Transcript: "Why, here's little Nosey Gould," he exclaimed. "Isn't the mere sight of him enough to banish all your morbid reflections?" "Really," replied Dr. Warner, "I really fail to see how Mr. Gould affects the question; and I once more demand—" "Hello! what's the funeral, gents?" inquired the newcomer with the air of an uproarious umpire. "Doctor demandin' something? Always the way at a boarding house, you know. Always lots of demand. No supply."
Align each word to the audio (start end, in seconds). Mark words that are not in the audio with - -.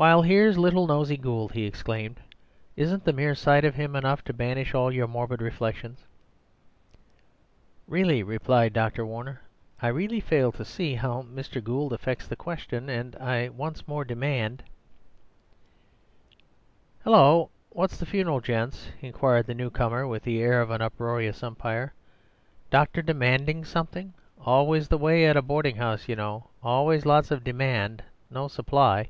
"Why, 0.00 0.22
here's 0.24 0.56
little 0.56 0.86
Nosey 0.86 1.16
Gould," 1.16 1.50
he 1.50 1.64
exclaimed. 1.64 2.20
"Isn't 2.76 3.02
the 3.02 3.12
mere 3.12 3.34
sight 3.34 3.64
of 3.64 3.74
him 3.74 3.96
enough 3.96 4.22
to 4.26 4.32
banish 4.32 4.72
all 4.72 4.92
your 4.92 5.08
morbid 5.08 5.42
reflections?" 5.42 6.04
"Really," 7.88 8.22
replied 8.22 8.72
Dr. 8.72 9.04
Warner, 9.04 9.40
"I 9.82 9.88
really 9.88 10.20
fail 10.20 10.52
to 10.52 10.64
see 10.64 10.94
how 10.94 11.22
Mr. 11.22 11.60
Gould 11.60 11.92
affects 11.92 12.28
the 12.28 12.36
question; 12.36 12.88
and 12.88 13.16
I 13.16 13.48
once 13.48 13.88
more 13.88 14.04
demand—" 14.04 14.62
"Hello! 17.02 17.50
what's 17.70 17.96
the 17.96 18.06
funeral, 18.06 18.40
gents?" 18.40 18.90
inquired 19.00 19.46
the 19.48 19.52
newcomer 19.54 20.06
with 20.06 20.22
the 20.22 20.40
air 20.40 20.60
of 20.60 20.70
an 20.70 20.80
uproarious 20.80 21.42
umpire. 21.42 21.92
"Doctor 22.70 23.02
demandin' 23.02 23.64
something? 23.64 24.14
Always 24.40 24.86
the 24.86 24.96
way 24.98 25.26
at 25.26 25.36
a 25.36 25.42
boarding 25.42 25.74
house, 25.74 26.08
you 26.08 26.14
know. 26.14 26.50
Always 26.62 27.04
lots 27.04 27.32
of 27.32 27.42
demand. 27.42 28.04
No 28.30 28.46
supply." 28.46 29.08